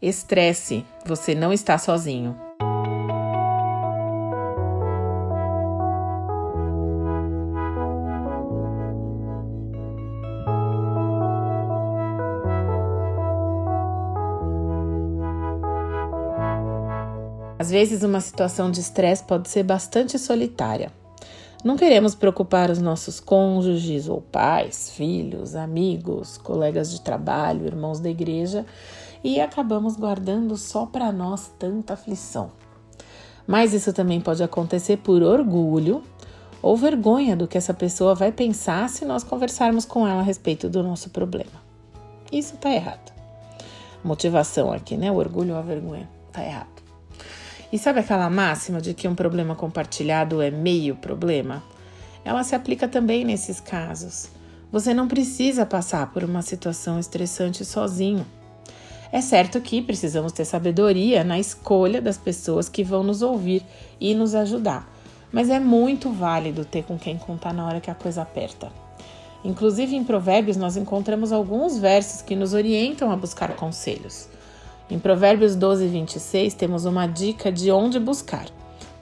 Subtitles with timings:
[0.00, 2.38] Estresse, você não está sozinho.
[17.58, 20.92] Às vezes, uma situação de estresse pode ser bastante solitária.
[21.64, 28.08] Não queremos preocupar os nossos cônjuges ou pais, filhos, amigos, colegas de trabalho, irmãos da
[28.08, 28.64] igreja
[29.22, 32.50] e acabamos guardando só para nós tanta aflição.
[33.46, 36.02] Mas isso também pode acontecer por orgulho
[36.60, 40.68] ou vergonha do que essa pessoa vai pensar se nós conversarmos com ela a respeito
[40.68, 41.68] do nosso problema.
[42.30, 43.12] Isso está errado.
[44.04, 45.10] Motivação aqui, né?
[45.10, 46.08] O orgulho ou a vergonha.
[46.28, 46.78] Está errado.
[47.72, 51.62] E sabe aquela máxima de que um problema compartilhado é meio problema?
[52.24, 54.30] Ela se aplica também nesses casos.
[54.70, 58.26] Você não precisa passar por uma situação estressante sozinho.
[59.10, 63.62] É certo que precisamos ter sabedoria na escolha das pessoas que vão nos ouvir
[63.98, 64.86] e nos ajudar,
[65.32, 68.70] mas é muito válido ter com quem contar na hora que a coisa aperta.
[69.42, 74.28] Inclusive em Provérbios nós encontramos alguns versos que nos orientam a buscar conselhos.
[74.90, 78.46] Em Provérbios 12, 26, temos uma dica de onde buscar.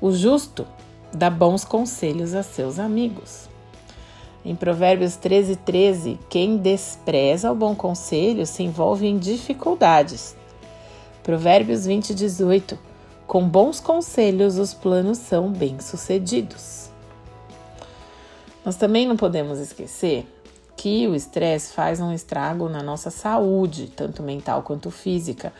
[0.01, 0.67] O justo
[1.13, 3.46] dá bons conselhos a seus amigos.
[4.47, 10.37] Em Provérbios 13, 13, quem despreza o bom conselho se envolve em dificuldades.
[11.25, 12.79] Provérbios 20, 18,
[13.27, 16.91] com bons conselhos os planos são bem-sucedidos.
[18.65, 20.25] Nós também não podemos esquecer
[20.77, 25.53] que o estresse faz um estrago na nossa saúde, tanto mental quanto física.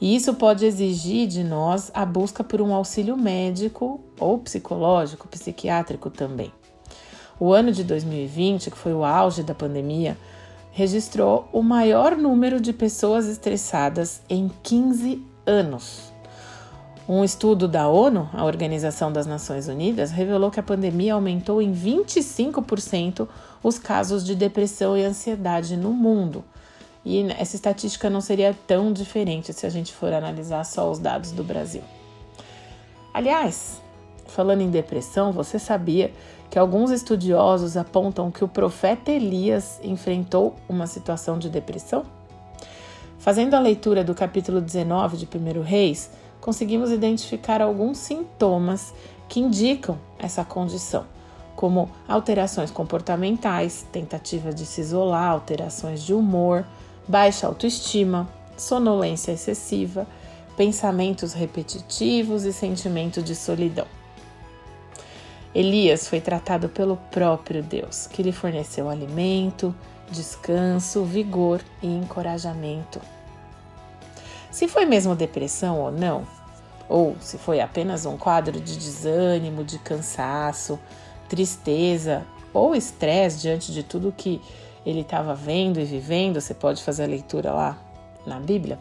[0.00, 6.10] E isso pode exigir de nós a busca por um auxílio médico ou psicológico, psiquiátrico
[6.10, 6.52] também.
[7.38, 10.16] O ano de 2020, que foi o auge da pandemia,
[10.70, 16.12] registrou o maior número de pessoas estressadas em 15 anos.
[17.08, 21.72] Um estudo da ONU, a Organização das Nações Unidas, revelou que a pandemia aumentou em
[21.72, 23.28] 25%
[23.62, 26.42] os casos de depressão e ansiedade no mundo.
[27.04, 31.30] E essa estatística não seria tão diferente se a gente for analisar só os dados
[31.30, 31.82] do Brasil.
[33.12, 33.82] Aliás,
[34.26, 36.12] falando em depressão, você sabia
[36.50, 42.04] que alguns estudiosos apontam que o profeta Elias enfrentou uma situação de depressão?
[43.18, 48.92] Fazendo a leitura do capítulo 19 de 1 Reis, conseguimos identificar alguns sintomas
[49.28, 51.06] que indicam essa condição,
[51.56, 56.66] como alterações comportamentais, tentativa de se isolar, alterações de humor,
[57.08, 60.06] baixa autoestima, sonolência excessiva,
[60.56, 63.86] pensamentos repetitivos e sentimento de solidão.
[65.54, 69.74] Elias foi tratado pelo próprio Deus, que lhe forneceu alimento,
[70.10, 73.00] descanso, vigor e encorajamento.
[74.50, 76.26] Se foi mesmo depressão ou não,
[76.88, 80.78] ou se foi apenas um quadro de desânimo, de cansaço,
[81.28, 84.40] tristeza ou estresse diante de tudo que
[84.84, 87.78] ele estava vendo e vivendo, você pode fazer a leitura lá
[88.26, 88.78] na Bíblia.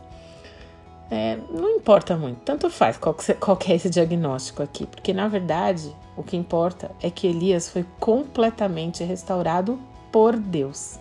[1.15, 5.95] É, não importa muito, tanto faz qual, qual é esse diagnóstico aqui, porque na verdade
[6.17, 9.79] o que importa é que Elias foi completamente restaurado
[10.11, 10.97] por Deus.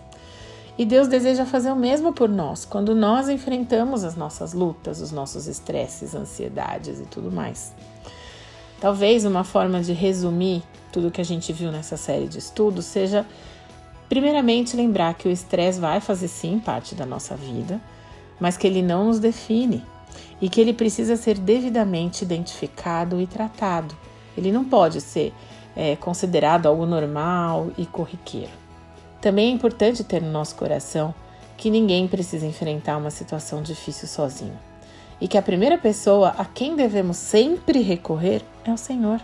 [0.76, 5.10] E Deus deseja fazer o mesmo por nós quando nós enfrentamos as nossas lutas, os
[5.10, 7.72] nossos estresses, ansiedades e tudo mais.
[8.82, 10.62] Talvez uma forma de resumir
[10.92, 13.24] tudo que a gente viu nessa série de estudos seja,
[14.10, 17.80] primeiramente, lembrar que o estresse vai fazer sim parte da nossa vida,
[18.38, 19.82] mas que ele não nos define
[20.40, 23.94] e que ele precisa ser devidamente identificado e tratado.
[24.36, 25.32] Ele não pode ser
[25.76, 28.52] é, considerado algo normal e corriqueiro.
[29.20, 31.14] Também é importante ter no nosso coração
[31.56, 34.58] que ninguém precisa enfrentar uma situação difícil sozinho
[35.20, 39.20] e que a primeira pessoa a quem devemos sempre recorrer é o Senhor,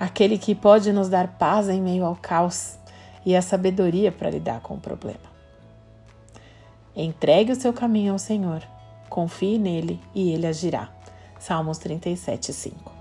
[0.00, 2.76] aquele que pode nos dar paz em meio ao caos
[3.24, 5.32] e a sabedoria para lidar com o problema.
[6.96, 8.62] Entregue o seu caminho ao Senhor,
[9.14, 10.88] confie nele e ele agirá.
[11.38, 12.93] Salmos 37, 5.